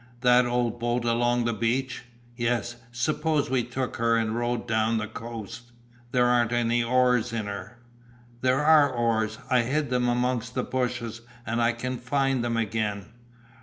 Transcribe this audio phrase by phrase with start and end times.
[0.21, 2.05] "That old boat along the beach?"
[2.35, 5.71] "Yes, suppose we took her and rowed down the coast."
[6.11, 7.77] "There aren't no oars in her."
[8.41, 9.37] "There are oars.
[9.51, 13.09] I hid them amongst the bushes and I can find them again."